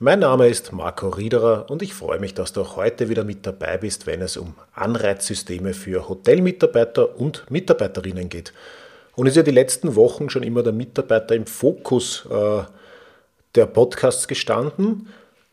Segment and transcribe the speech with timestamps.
[0.00, 3.46] Mein Name ist Marco Riederer und ich freue mich, dass du auch heute wieder mit
[3.46, 8.52] dabei bist, wenn es um Anreizsysteme für Hotelmitarbeiter und Mitarbeiterinnen geht.
[9.14, 12.64] Und es ist ja die letzten Wochen schon immer der Mitarbeiter im Fokus äh,
[13.54, 15.10] der Podcasts gestanden.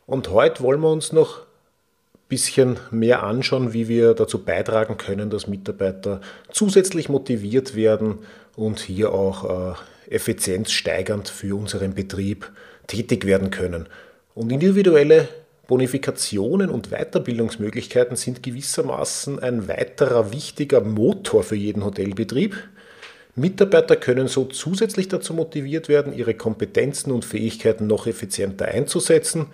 [0.07, 5.29] Und heute wollen wir uns noch ein bisschen mehr anschauen, wie wir dazu beitragen können,
[5.29, 6.19] dass Mitarbeiter
[6.49, 8.17] zusätzlich motiviert werden
[8.55, 12.51] und hier auch äh, effizienzsteigernd für unseren Betrieb
[12.87, 13.87] tätig werden können.
[14.33, 15.27] Und individuelle
[15.67, 22.55] Bonifikationen und Weiterbildungsmöglichkeiten sind gewissermaßen ein weiterer wichtiger Motor für jeden Hotelbetrieb.
[23.35, 29.47] Mitarbeiter können so zusätzlich dazu motiviert werden, ihre Kompetenzen und Fähigkeiten noch effizienter einzusetzen,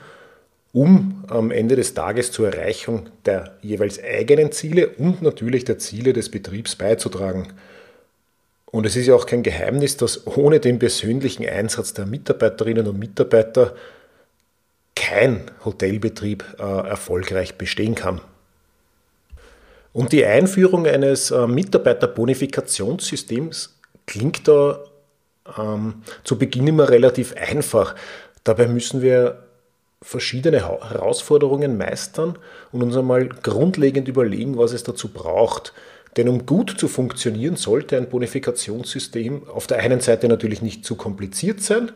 [0.73, 6.13] um am Ende des Tages zur Erreichung der jeweils eigenen Ziele und natürlich der Ziele
[6.13, 7.49] des Betriebs beizutragen.
[8.65, 12.99] Und es ist ja auch kein Geheimnis, dass ohne den persönlichen Einsatz der Mitarbeiterinnen und
[12.99, 13.75] Mitarbeiter
[14.97, 18.19] kein Hotelbetrieb äh, erfolgreich bestehen kann.
[19.93, 24.79] Und die Einführung eines äh, Mitarbeiterbonifikationssystems klingt da
[25.57, 27.93] ähm, zu Beginn immer relativ einfach.
[28.43, 29.43] Dabei müssen wir
[30.01, 32.39] verschiedene Herausforderungen meistern
[32.71, 35.73] und uns einmal grundlegend überlegen, was es dazu braucht.
[36.15, 40.95] Denn um gut zu funktionieren, sollte ein Bonifikationssystem auf der einen Seite natürlich nicht zu
[40.95, 41.91] kompliziert sein,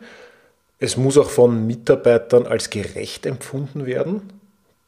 [0.78, 4.32] es muss auch von Mitarbeitern als gerecht empfunden werden.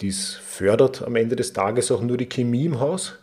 [0.01, 3.15] Dies fördert am Ende des Tages auch nur die Chemie im Haus.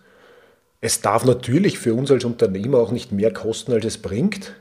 [0.80, 4.56] Es darf natürlich für uns als Unternehmer auch nicht mehr kosten, als es bringt.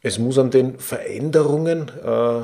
[0.00, 2.42] Es muss an den Veränderungen äh,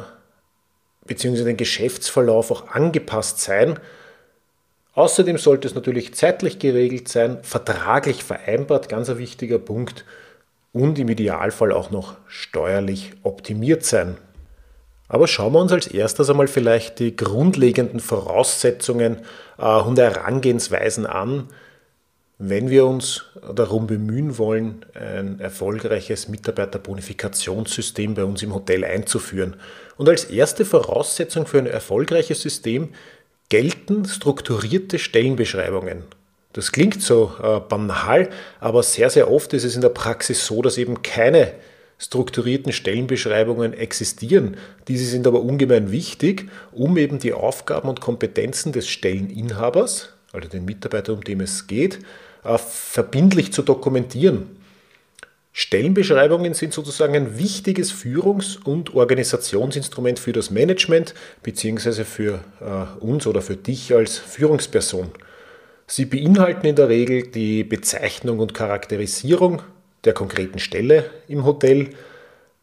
[1.06, 1.44] bzw.
[1.44, 3.78] den Geschäftsverlauf auch angepasst sein.
[4.92, 10.04] Außerdem sollte es natürlich zeitlich geregelt sein, vertraglich vereinbart, ganz ein wichtiger Punkt
[10.76, 14.18] und im Idealfall auch noch steuerlich optimiert sein.
[15.08, 19.18] Aber schauen wir uns als erstes einmal vielleicht die grundlegenden Voraussetzungen
[19.58, 21.48] äh, und Herangehensweisen an,
[22.38, 29.56] wenn wir uns darum bemühen wollen, ein erfolgreiches Mitarbeiterbonifikationssystem bei uns im Hotel einzuführen.
[29.96, 32.90] Und als erste Voraussetzung für ein erfolgreiches System
[33.48, 36.02] gelten strukturierte Stellenbeschreibungen.
[36.56, 38.30] Das klingt so äh, banal,
[38.60, 41.52] aber sehr, sehr oft ist es in der Praxis so, dass eben keine
[41.98, 44.56] strukturierten Stellenbeschreibungen existieren.
[44.88, 50.64] Diese sind aber ungemein wichtig, um eben die Aufgaben und Kompetenzen des Stelleninhabers, also den
[50.64, 51.98] Mitarbeiter, um den es geht,
[52.42, 54.56] äh, verbindlich zu dokumentieren.
[55.52, 61.12] Stellenbeschreibungen sind sozusagen ein wichtiges Führungs- und Organisationsinstrument für das Management
[61.42, 62.04] bzw.
[62.04, 65.10] für äh, uns oder für dich als Führungsperson.
[65.88, 69.62] Sie beinhalten in der Regel die Bezeichnung und Charakterisierung
[70.04, 71.90] der konkreten Stelle im Hotel.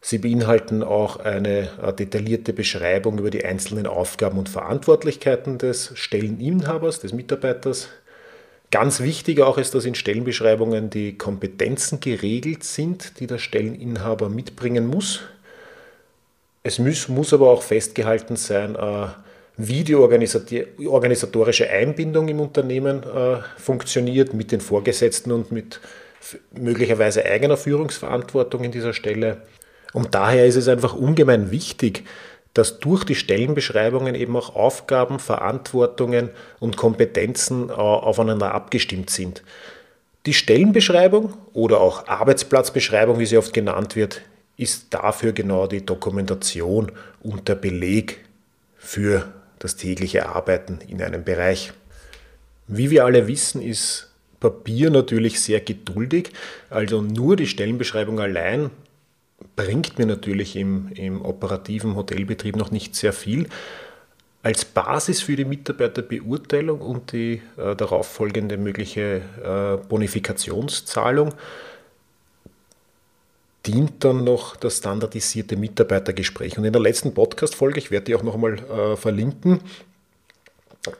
[0.02, 7.00] Sie beinhalten auch eine äh, detaillierte Beschreibung über die einzelnen Aufgaben und Verantwortlichkeiten des Stelleninhabers,
[7.00, 7.88] des Mitarbeiters.
[8.70, 14.86] Ganz wichtig auch ist, dass in Stellenbeschreibungen die Kompetenzen geregelt sind, die der Stelleninhaber mitbringen
[14.86, 15.20] muss.
[16.62, 19.06] Es muss, muss aber auch festgehalten sein, äh,
[19.56, 25.80] wie die organisatorische Einbindung im Unternehmen äh, funktioniert mit den Vorgesetzten und mit
[26.52, 29.42] möglicherweise eigener Führungsverantwortung in dieser Stelle.
[29.92, 32.04] Und daher ist es einfach ungemein wichtig,
[32.52, 39.42] dass durch die Stellenbeschreibungen eben auch Aufgaben, Verantwortungen und Kompetenzen äh, aufeinander abgestimmt sind.
[40.26, 44.22] Die Stellenbeschreibung oder auch Arbeitsplatzbeschreibung, wie sie oft genannt wird,
[44.56, 46.92] ist dafür genau die Dokumentation
[47.22, 48.24] und der Beleg
[48.76, 49.32] für
[49.64, 51.72] das tägliche Arbeiten in einem Bereich.
[52.66, 56.32] Wie wir alle wissen, ist Papier natürlich sehr geduldig.
[56.68, 58.68] Also nur die Stellenbeschreibung allein
[59.56, 63.48] bringt mir natürlich im, im operativen Hotelbetrieb noch nicht sehr viel.
[64.42, 71.32] Als Basis für die Mitarbeiterbeurteilung und die äh, darauf folgende mögliche äh, Bonifikationszahlung
[73.66, 76.58] dient dann noch das standardisierte Mitarbeitergespräch.
[76.58, 79.60] Und in der letzten Podcast-Folge, ich werde die auch noch einmal äh, verlinken,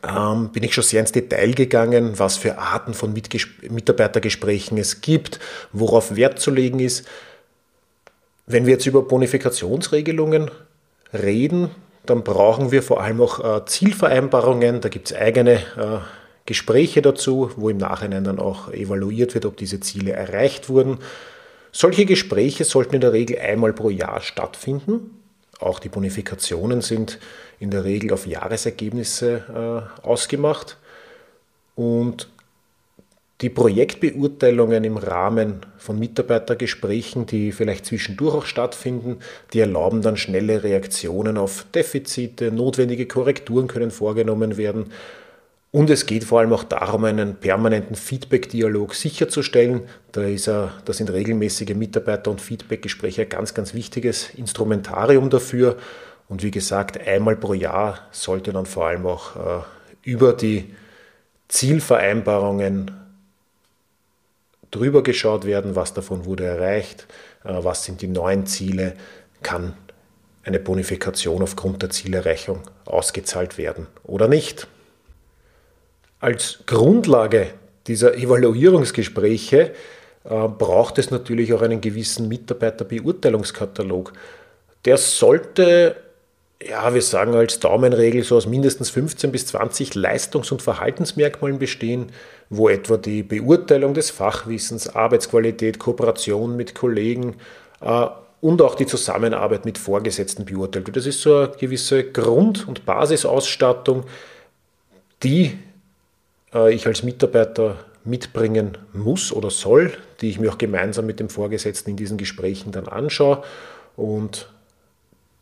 [0.02, 5.40] ähm, bin ich schon sehr ins Detail gegangen, was für Arten von Mitarbeitergesprächen es gibt,
[5.72, 7.06] worauf Wert zu legen ist.
[8.46, 10.50] Wenn wir jetzt über Bonifikationsregelungen
[11.12, 11.70] reden,
[12.06, 14.80] dann brauchen wir vor allem auch äh, Zielvereinbarungen.
[14.80, 15.98] Da gibt es eigene äh,
[16.46, 20.98] Gespräche dazu, wo im Nachhinein dann auch evaluiert wird, ob diese Ziele erreicht wurden.
[21.76, 25.10] Solche Gespräche sollten in der Regel einmal pro Jahr stattfinden.
[25.58, 27.18] Auch die Bonifikationen sind
[27.58, 30.76] in der Regel auf Jahresergebnisse äh, ausgemacht.
[31.74, 32.28] Und
[33.40, 39.16] die Projektbeurteilungen im Rahmen von Mitarbeitergesprächen, die vielleicht zwischendurch auch stattfinden,
[39.52, 44.92] die erlauben dann schnelle Reaktionen auf Defizite, notwendige Korrekturen können vorgenommen werden.
[45.74, 49.80] Und es geht vor allem auch darum, einen permanenten Feedback-Dialog sicherzustellen.
[50.12, 55.76] Da, ist da sind regelmäßige Mitarbeiter- und Feedback-Gespräche ein ganz, ganz wichtiges Instrumentarium dafür.
[56.28, 59.62] Und wie gesagt, einmal pro Jahr sollte dann vor allem auch äh,
[60.04, 60.72] über die
[61.48, 62.92] Zielvereinbarungen
[64.70, 67.08] drüber geschaut werden, was davon wurde erreicht,
[67.42, 68.94] äh, was sind die neuen Ziele,
[69.42, 69.72] kann
[70.44, 74.68] eine Bonifikation aufgrund der Zielerreichung ausgezahlt werden oder nicht.
[76.20, 77.48] Als Grundlage
[77.86, 79.72] dieser Evaluierungsgespräche
[80.24, 84.12] äh, braucht es natürlich auch einen gewissen Mitarbeiterbeurteilungskatalog.
[84.84, 85.96] Der sollte
[86.62, 92.12] ja, wir sagen als Daumenregel so aus mindestens 15 bis 20 Leistungs- und Verhaltensmerkmalen bestehen,
[92.48, 97.36] wo etwa die Beurteilung des Fachwissens, Arbeitsqualität, Kooperation mit Kollegen
[97.80, 98.06] äh,
[98.40, 100.96] und auch die Zusammenarbeit mit Vorgesetzten beurteilt wird.
[100.96, 104.04] Das ist so eine gewisse Grund- und Basisausstattung,
[105.22, 105.58] die
[106.54, 111.90] ich als Mitarbeiter mitbringen muss oder soll, die ich mir auch gemeinsam mit dem Vorgesetzten
[111.90, 113.42] in diesen Gesprächen dann anschaue
[113.96, 114.48] und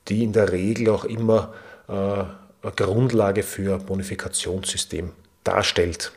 [0.08, 1.52] die in der Regel auch immer
[1.88, 5.10] äh, eine Grundlage für Bonifikationssystem
[5.44, 6.12] darstellt.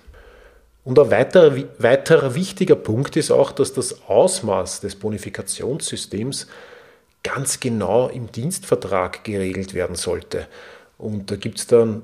[0.84, 6.48] Und ein weiterer, weiterer wichtiger Punkt ist auch, dass das Ausmaß des Bonifikationssystems
[7.24, 10.48] ganz genau im Dienstvertrag geregelt werden sollte.
[11.00, 12.04] Und da gibt es dann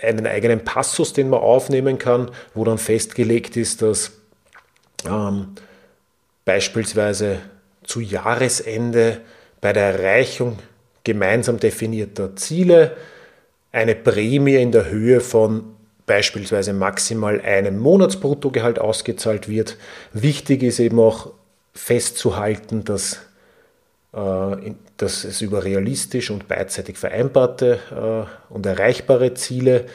[0.00, 4.12] einen eigenen Passus, den man aufnehmen kann, wo dann festgelegt ist, dass
[5.06, 5.48] ähm,
[6.44, 7.38] beispielsweise
[7.84, 9.20] zu Jahresende
[9.60, 10.58] bei der Erreichung
[11.04, 12.96] gemeinsam definierter Ziele
[13.72, 15.74] eine Prämie in der Höhe von
[16.06, 19.76] beispielsweise maximal einem Monatsbruttogehalt ausgezahlt wird.
[20.12, 21.32] Wichtig ist eben auch
[21.72, 23.20] festzuhalten, dass,
[24.96, 29.86] dass es über realistisch und beidseitig vereinbarte äh, und erreichbare Ziele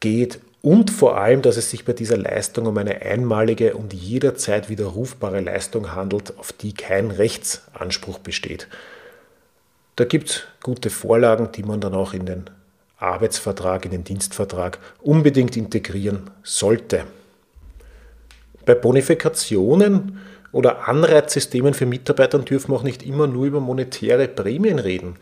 [0.00, 4.68] geht und vor allem, dass es sich bei dieser Leistung um eine einmalige und jederzeit
[4.68, 8.66] widerrufbare Leistung handelt, auf die kein Rechtsanspruch besteht.
[9.94, 12.50] Da gibt es gute Vorlagen, die man dann auch in den
[12.98, 17.04] Arbeitsvertrag, in den Dienstvertrag unbedingt integrieren sollte.
[18.64, 20.18] Bei Bonifikationen
[20.56, 25.18] oder Anreizsystemen für Mitarbeiter dürfen auch nicht immer nur über monetäre Prämien reden,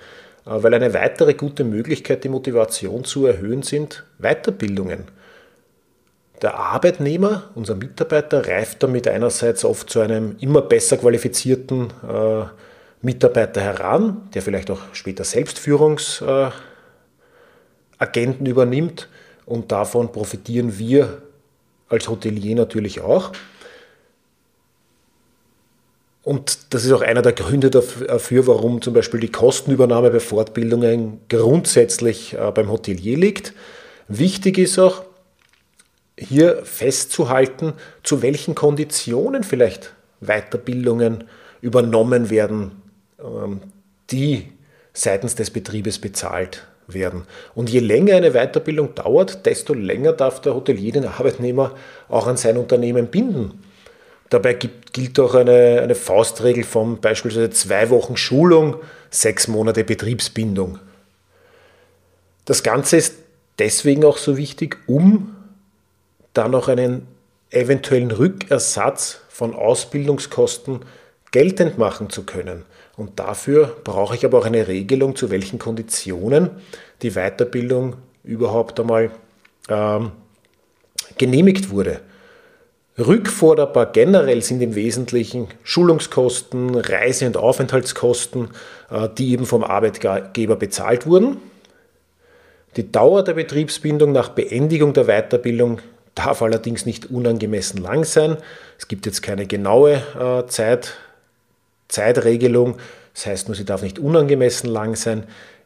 [0.46, 5.08] äh, weil eine weitere gute Möglichkeit, die Motivation zu erhöhen, sind Weiterbildungen.
[6.40, 12.44] Der Arbeitnehmer, unser Mitarbeiter, reift damit einerseits oft zu einem immer besser qualifizierten äh,
[13.02, 16.54] Mitarbeiter heran, der vielleicht auch später Selbstführungsagenten
[18.46, 19.08] übernimmt
[19.46, 21.22] und davon profitieren wir
[21.88, 23.32] als Hotelier natürlich auch.
[26.24, 31.20] Und das ist auch einer der Gründe dafür, warum zum Beispiel die Kostenübernahme bei Fortbildungen
[31.28, 33.52] grundsätzlich äh, beim Hotelier liegt.
[34.08, 35.04] Wichtig ist auch,
[36.16, 37.72] hier festzuhalten,
[38.04, 41.24] zu welchen Konditionen vielleicht Weiterbildungen
[41.60, 42.70] übernommen werden
[43.24, 43.60] ähm,
[44.10, 44.52] die
[44.92, 47.22] seitens des Betriebes bezahlt werden.
[47.54, 51.72] Und je länger eine Weiterbildung dauert, desto länger darf der Hotelier den Arbeitnehmer
[52.08, 53.63] auch an sein Unternehmen binden.
[54.30, 58.76] Dabei gibt, gilt auch eine, eine Faustregel von beispielsweise zwei Wochen Schulung,
[59.10, 60.78] sechs Monate Betriebsbindung.
[62.44, 63.14] Das Ganze ist
[63.58, 65.34] deswegen auch so wichtig, um
[66.32, 67.06] dann noch einen
[67.50, 70.80] eventuellen Rückersatz von Ausbildungskosten
[71.30, 72.64] geltend machen zu können.
[72.96, 76.50] Und dafür brauche ich aber auch eine Regelung, zu welchen Konditionen
[77.02, 79.10] die Weiterbildung überhaupt einmal
[79.68, 80.12] ähm,
[81.18, 82.00] genehmigt wurde.
[82.96, 88.50] Rückforderbar generell sind im Wesentlichen Schulungskosten, Reise- und Aufenthaltskosten,
[88.90, 91.38] äh, die eben vom Arbeitgeber bezahlt wurden.
[92.76, 95.80] Die Dauer der Betriebsbindung nach Beendigung der Weiterbildung
[96.14, 98.36] darf allerdings nicht unangemessen lang sein.
[98.78, 100.94] Es gibt jetzt keine genaue äh, Zeit,
[101.88, 102.76] Zeitregelung.
[103.12, 105.24] Das heißt nur, sie darf nicht unangemessen lang sein.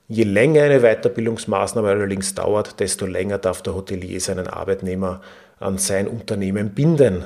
[0.09, 5.21] Je länger eine Weiterbildungsmaßnahme allerdings dauert, desto länger darf der Hotelier seinen Arbeitnehmer
[5.61, 7.25] an sein Unternehmen binden.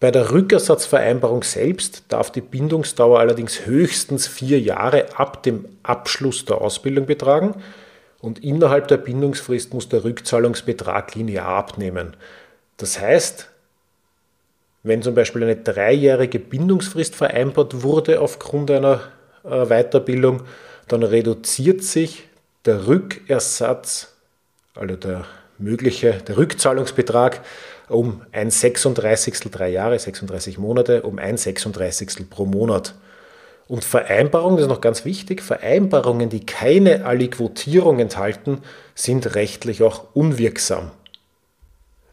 [0.00, 6.60] Bei der Rückersatzvereinbarung selbst darf die Bindungsdauer allerdings höchstens vier Jahre ab dem Abschluss der
[6.62, 7.62] Ausbildung betragen
[8.20, 12.16] und innerhalb der Bindungsfrist muss der Rückzahlungsbetrag linear abnehmen.
[12.78, 13.48] Das heißt,
[14.82, 19.02] wenn zum Beispiel eine dreijährige Bindungsfrist vereinbart wurde aufgrund einer
[19.44, 20.42] äh, Weiterbildung,
[20.88, 22.28] dann reduziert sich
[22.64, 24.14] der Rückersatz,
[24.74, 25.26] also der
[25.60, 27.40] mögliche, der Rückzahlungsbetrag
[27.88, 29.50] um ein 36.
[29.50, 32.30] drei Jahre, 36 Monate, um ein 36.
[32.30, 32.94] pro Monat.
[33.66, 38.62] Und Vereinbarungen, das ist noch ganz wichtig, Vereinbarungen, die keine Aliquotierung enthalten,
[38.94, 40.90] sind rechtlich auch unwirksam.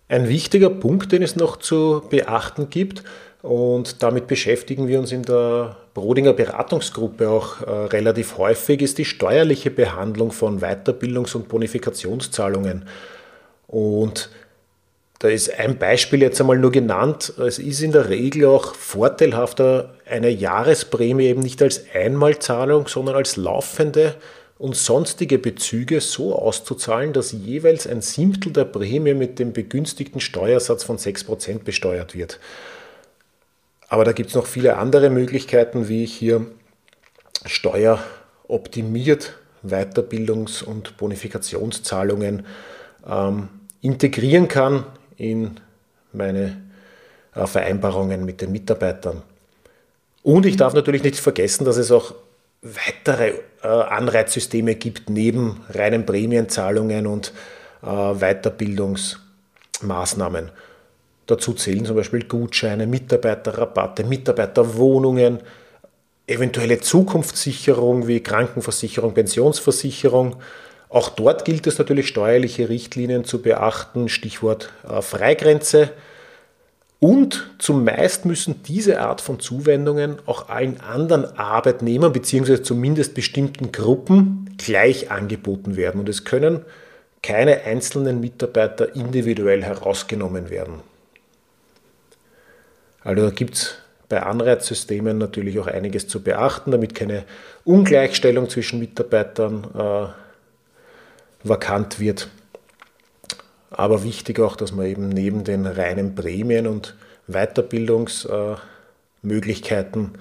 [0.08, 3.04] Ein wichtiger Punkt, den es noch zu beachten gibt,
[3.44, 9.06] und damit beschäftigen wir uns in der Brodinger Beratungsgruppe auch äh, relativ häufig, ist die
[9.06, 12.86] steuerliche Behandlung von Weiterbildungs- und Bonifikationszahlungen.
[13.68, 14.30] Und
[15.20, 17.34] da ist ein Beispiel jetzt einmal nur genannt.
[17.38, 23.36] Es ist in der Regel auch vorteilhafter, eine Jahresprämie eben nicht als Einmalzahlung, sondern als
[23.36, 24.16] laufende
[24.60, 30.84] und sonstige Bezüge so auszuzahlen, dass jeweils ein Siebtel der Prämie mit dem begünstigten Steuersatz
[30.84, 32.40] von 6% besteuert wird.
[33.88, 36.46] Aber da gibt es noch viele andere Möglichkeiten, wie ich hier
[37.46, 39.34] steueroptimiert
[39.66, 42.46] Weiterbildungs- und Bonifikationszahlungen
[43.08, 43.50] ähm,
[43.82, 44.86] integrieren kann
[45.18, 45.60] in
[46.14, 46.62] meine
[47.36, 49.24] äh, Vereinbarungen mit den Mitarbeitern.
[50.24, 52.16] Und ich darf natürlich nicht vergessen, dass es auch
[52.62, 57.32] weitere äh, Anreizsysteme gibt neben reinen Prämienzahlungen und
[57.84, 60.52] äh, Weiterbildungsmaßnahmen.
[61.28, 65.42] Dazu zählen zum Beispiel Gutscheine, Mitarbeiterrabatte, Mitarbeiterwohnungen,
[66.26, 70.38] eventuelle Zukunftssicherung wie Krankenversicherung, Pensionsversicherung.
[70.89, 75.91] Auch dort gilt es natürlich, steuerliche Richtlinien zu beachten, Stichwort äh, Freigrenze.
[77.00, 82.63] Und zumeist müssen diese Art von Zuwendungen auch allen anderen Arbeitnehmern bzw.
[82.63, 86.00] zumindest bestimmten Gruppen gleich angeboten werden.
[86.00, 86.65] Und es können
[87.22, 90.79] keine einzelnen Mitarbeiter individuell herausgenommen werden.
[93.03, 93.75] Also da gibt es
[94.10, 97.25] bei Anreizsystemen natürlich auch einiges zu beachten, damit keine
[97.65, 100.27] Ungleichstellung zwischen Mitarbeitern äh,
[101.50, 102.30] vakant wird.
[103.70, 106.96] Aber wichtig auch, dass man eben neben den reinen Prämien und
[107.27, 110.12] Weiterbildungsmöglichkeiten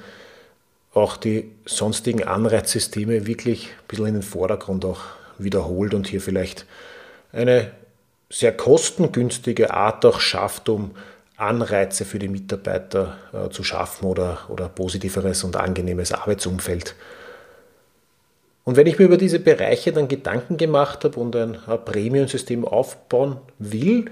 [0.93, 5.03] auch die sonstigen Anreizsysteme wirklich ein bisschen in den Vordergrund auch
[5.39, 6.67] wiederholt und hier vielleicht
[7.33, 7.71] eine
[8.31, 10.93] sehr kostengünstige Art auch schafft, um
[11.37, 16.95] Anreize für die Mitarbeiter äh, zu schaffen oder, oder positiveres und angenehmes Arbeitsumfeld.
[18.67, 23.37] Und wenn ich mir über diese Bereiche dann Gedanken gemacht habe und ein, Premium-System aufbauen
[23.59, 24.07] will,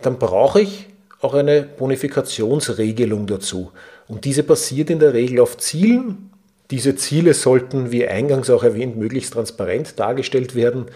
[0.00, 0.86] dann brauche ich
[1.20, 3.72] auch eine Bonifikationsregelung dazu.
[4.06, 6.30] Und diese basiert in der Regel auf Zielen.
[6.70, 10.86] Diese Ziele sollten, wie eingangs auch erwähnt, möglichst transparent dargestellt werden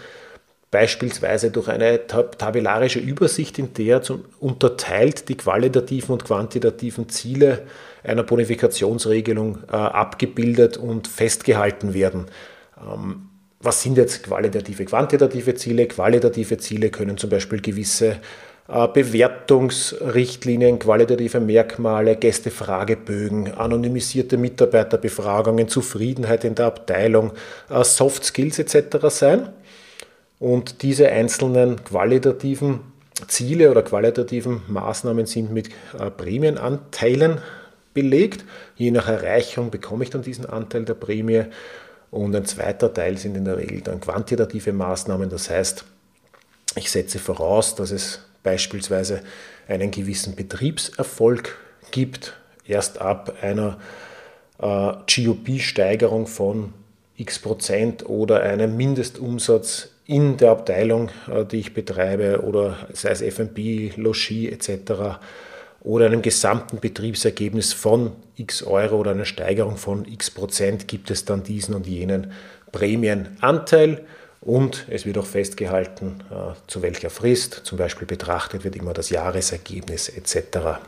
[0.70, 7.62] beispielsweise durch eine tabellarische Übersicht, in der zum, unterteilt die qualitativen und quantitativen Ziele
[8.04, 12.26] einer Bonifikationsregelung äh, abgebildet und festgehalten werden.
[12.80, 13.28] Ähm,
[13.60, 15.86] was sind jetzt qualitative, quantitative Ziele?
[15.88, 18.20] Qualitative Ziele können zum Beispiel gewisse
[18.68, 27.32] äh, Bewertungsrichtlinien, qualitative Merkmale, Gästefragebögen, anonymisierte Mitarbeiterbefragungen, Zufriedenheit in der Abteilung,
[27.70, 29.08] äh, Soft Skills etc.
[29.08, 29.48] sein.
[30.38, 32.80] Und diese einzelnen qualitativen
[33.26, 37.40] Ziele oder qualitativen Maßnahmen sind mit äh, Prämienanteilen
[37.92, 38.44] belegt.
[38.76, 41.46] Je nach Erreichung bekomme ich dann diesen Anteil der Prämie.
[42.10, 45.28] Und ein zweiter Teil sind in der Regel dann quantitative Maßnahmen.
[45.28, 45.84] Das heißt,
[46.76, 49.20] ich setze voraus, dass es beispielsweise
[49.66, 51.56] einen gewissen Betriebserfolg
[51.90, 52.34] gibt.
[52.66, 53.78] Erst ab einer
[54.58, 56.72] äh, GOP-Steigerung von
[57.16, 63.22] x Prozent oder einem Mindestumsatz in der Abteilung, äh, die ich betreibe, oder sei es
[63.22, 65.18] FB, Logis etc.,
[65.80, 71.24] oder einem gesamten Betriebsergebnis von x Euro oder einer Steigerung von x Prozent gibt es
[71.24, 72.32] dann diesen und jenen
[72.72, 74.04] Prämienanteil.
[74.40, 77.62] Und es wird auch festgehalten, äh, zu welcher Frist.
[77.64, 80.78] Zum Beispiel betrachtet wird immer das Jahresergebnis etc.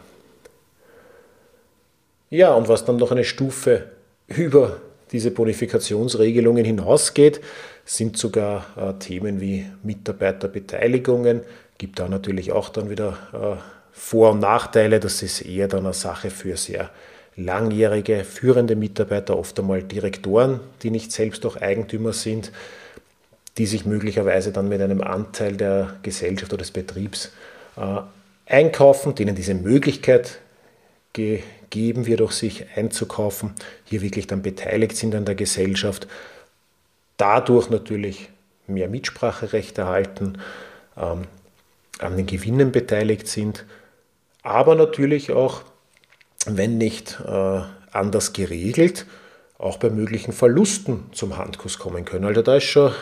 [2.30, 3.90] Ja, und was dann noch eine Stufe
[4.28, 4.80] über
[5.10, 7.40] diese Bonifikationsregelungen hinausgeht,
[7.84, 11.40] sind sogar äh, Themen wie Mitarbeiterbeteiligungen.
[11.78, 15.00] Gibt da natürlich auch dann wieder äh, Vor- und Nachteile.
[15.00, 16.90] Das ist eher dann eine Sache für sehr
[17.36, 22.52] langjährige, führende Mitarbeiter, oft einmal Direktoren, die nicht selbst auch Eigentümer sind,
[23.56, 27.32] die sich möglicherweise dann mit einem Anteil der Gesellschaft oder des Betriebs
[27.76, 28.00] äh,
[28.46, 30.38] einkaufen, denen diese Möglichkeit
[31.12, 33.54] gegeben wird, auch sich einzukaufen,
[33.84, 36.06] hier wirklich dann beteiligt sind an der Gesellschaft
[37.20, 38.30] dadurch natürlich
[38.66, 40.38] mehr Mitspracherecht erhalten,
[40.96, 41.24] ähm,
[41.98, 43.66] an den Gewinnen beteiligt sind,
[44.42, 45.62] aber natürlich auch,
[46.46, 47.60] wenn nicht äh,
[47.92, 49.06] anders geregelt,
[49.58, 52.24] auch bei möglichen Verlusten zum Handkuss kommen können.
[52.24, 52.92] Also da ist schon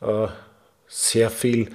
[0.00, 0.28] äh,
[0.88, 1.70] sehr viel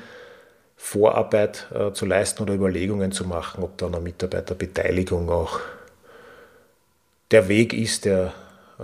[0.76, 5.60] Vorarbeit äh, zu leisten oder Überlegungen zu machen, ob da eine Mitarbeiterbeteiligung auch
[7.30, 8.34] der Weg ist, der,
[8.80, 8.84] äh,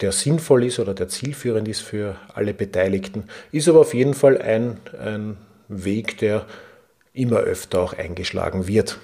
[0.00, 3.24] der sinnvoll ist oder der zielführend ist für alle Beteiligten.
[3.50, 5.36] Ist aber auf jeden Fall ein, ein
[5.68, 6.46] Weg, der
[7.12, 8.98] immer öfter auch eingeschlagen wird.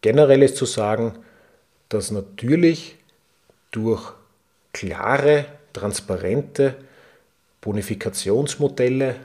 [0.00, 1.14] Generell ist zu sagen,
[1.88, 2.96] dass natürlich
[3.70, 4.12] durch
[4.72, 6.76] klare, transparente
[7.60, 9.16] Bonifikationsmodelle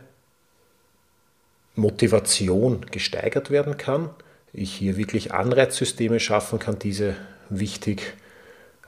[1.75, 4.09] Motivation gesteigert werden kann.
[4.53, 7.15] Ich hier wirklich Anreizsysteme schaffen kann, diese
[7.49, 8.13] wichtig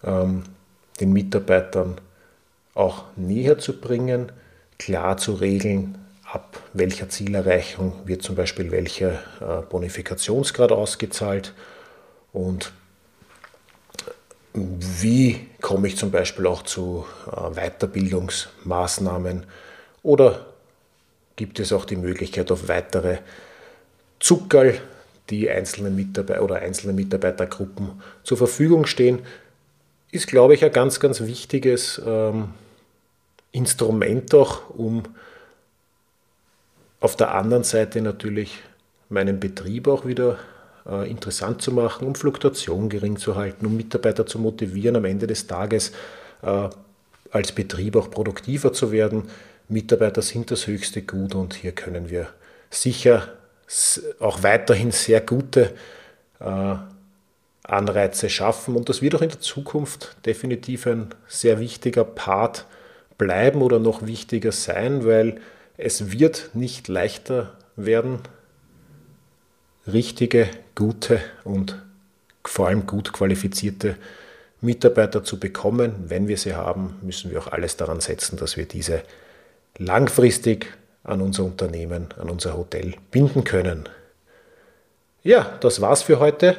[0.03, 0.43] ähm,
[0.99, 1.99] den Mitarbeitern
[2.73, 4.31] auch näher zu bringen,
[4.79, 6.02] klar zu regeln,
[6.33, 11.53] ab welcher Zielerreichung wird zum Beispiel welcher äh, Bonifikationsgrad ausgezahlt
[12.31, 12.73] und
[14.53, 19.45] wie komme ich zum Beispiel auch zu äh, Weiterbildungsmaßnahmen
[20.01, 20.47] oder
[21.35, 23.19] gibt es auch die Möglichkeit auf weitere
[24.19, 24.81] Zuckerl,
[25.29, 29.19] die einzelne Mitarbeiter oder einzelne Mitarbeitergruppen zur Verfügung stehen,
[30.11, 32.49] ist, glaube ich, ein ganz, ganz wichtiges ähm,
[33.51, 35.03] Instrument auch, um
[37.03, 38.59] auf der anderen Seite natürlich
[39.09, 40.39] meinen Betrieb auch wieder
[40.89, 45.27] äh, interessant zu machen, um Fluktuation gering zu halten, um Mitarbeiter zu motivieren, am Ende
[45.27, 45.91] des Tages
[46.43, 46.69] äh,
[47.29, 49.23] als Betrieb auch produktiver zu werden.
[49.67, 52.29] Mitarbeiter sind das höchste Gut und hier können wir
[52.69, 53.33] sicher
[54.21, 55.71] auch weiterhin sehr gute
[56.39, 56.75] äh,
[57.63, 62.65] Anreize schaffen und das wird auch in der Zukunft definitiv ein sehr wichtiger Part
[63.17, 65.41] bleiben oder noch wichtiger sein, weil
[65.83, 68.19] es wird nicht leichter werden,
[69.85, 71.77] richtige, gute und
[72.45, 73.97] vor allem gut qualifizierte
[74.61, 76.05] Mitarbeiter zu bekommen.
[76.07, 79.03] Wenn wir sie haben, müssen wir auch alles daran setzen, dass wir diese
[79.77, 80.67] langfristig
[81.03, 83.89] an unser Unternehmen, an unser Hotel binden können.
[85.21, 86.55] Ja, das war's für heute.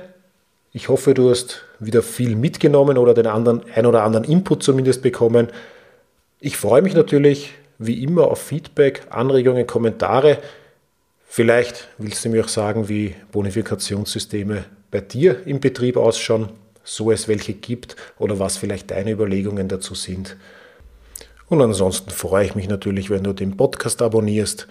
[0.73, 5.01] Ich hoffe, du hast wieder viel mitgenommen oder den anderen, ein oder anderen Input zumindest
[5.01, 5.49] bekommen.
[6.41, 10.39] Ich freue mich natürlich wie immer auf Feedback, Anregungen, Kommentare.
[11.27, 16.51] Vielleicht willst du mir auch sagen, wie Bonifikationssysteme bei dir im Betrieb ausschauen,
[16.85, 20.37] so es welche gibt oder was vielleicht deine Überlegungen dazu sind.
[21.49, 24.67] Und ansonsten freue ich mich natürlich, wenn du den Podcast abonnierst,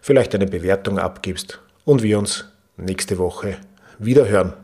[0.00, 3.56] vielleicht eine Bewertung abgibst und wir uns nächste Woche
[3.98, 4.54] wieder hören.